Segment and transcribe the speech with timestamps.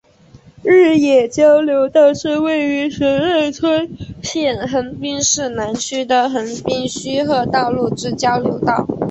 [0.63, 3.87] 日野交流道是位于神奈川
[4.23, 8.83] 县横滨市南区的横滨横须贺道路之交流道。